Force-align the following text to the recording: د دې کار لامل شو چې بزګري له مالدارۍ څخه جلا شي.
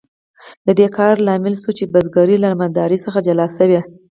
د 0.65 0.67
دې 0.79 0.87
کار 0.97 1.13
لامل 1.27 1.55
شو 1.61 1.71
چې 1.77 1.85
بزګري 1.93 2.37
له 2.43 2.49
مالدارۍ 2.59 2.97
څخه 3.05 3.19
جلا 3.27 3.47
شي. 3.55 3.79